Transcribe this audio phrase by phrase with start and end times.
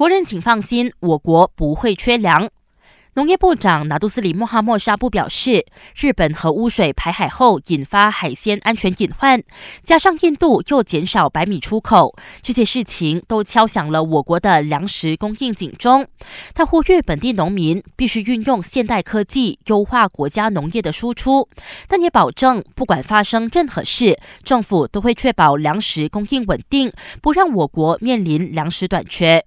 [0.00, 2.48] 国人请放心，我国不会缺粮。
[3.16, 9.42] 农业部长拿杜斯里穆哈莫沙布表示，日本核污水排海后引发海鲜安全隐患，
[9.84, 16.06] 加上印度又减少白米出口，这些事情都敲响了我国的粮食供应警钟。
[16.54, 21.46] 他呼吁本地农民必须运用现代科技优化国家农业的输出，
[21.86, 26.90] 但也保证不管发生任何事，政府都会确保粮食供应稳定，
[27.20, 29.44] 不让我国面临粮食短缺。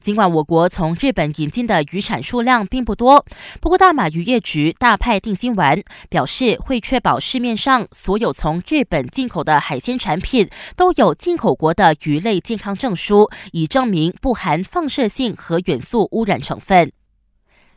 [0.00, 3.24] 尽管我国从日本引进的渔产数量并不多，
[3.60, 16.90] 不过大马渔业局大派定心丸，表示会确保市面上所有从日本进口的海鲜产品都有进口国的鱼类健康证书，以证明不含放射性和元素污染成分。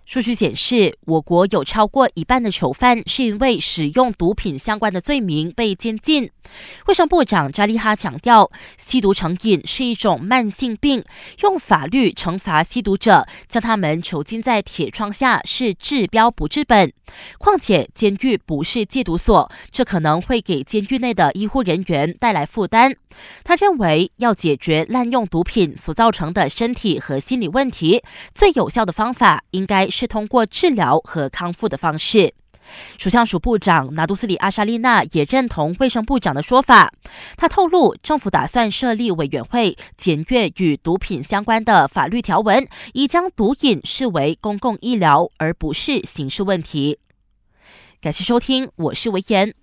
[0.05, 6.30] 数据显示，我国有超过一半的囚犯是因为使用毒品相关的罪名被监禁。
[6.88, 11.03] 卫生部长扎利哈强调，吸毒成瘾是一种慢性病，
[11.41, 16.92] 用法律惩罚吸毒者，将他们囚禁在铁窗下是治标不治本。
[17.38, 22.94] 况且，监狱不是戒毒所，这可能会给监狱内的医护人员带来负担。
[23.44, 28.02] 他认为，要解决滥用毒品所造成的身体和心理问题，
[28.33, 32.33] 最有效的方法应该是通过治疗和康复的方式。
[32.97, 36.94] 属相署部长拿杜斯里阿沙利娜也认同卫生部长的说法。
[37.36, 47.00] 他透露，政府打算设立委员会，检阅与毒品相关的法律条文，以将毒瘾视为公共医疗而不是刑事问题。
[48.00, 49.53] 感谢收听，我是维言。